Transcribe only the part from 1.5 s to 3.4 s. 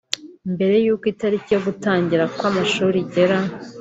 yo gutangira kw’amashuri igera